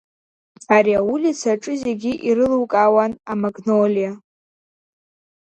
[0.75, 4.11] Ари аулица аҿы зегьы ирылукаауан амагнолиа.